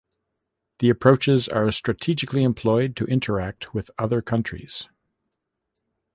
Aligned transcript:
The 0.79 0.89
approaches 0.89 1.47
are 1.47 1.69
strategically 1.69 2.41
employed 2.41 2.95
to 2.95 3.05
interact 3.05 3.71
with 3.75 3.91
other 3.99 4.19
countries. 4.19 4.87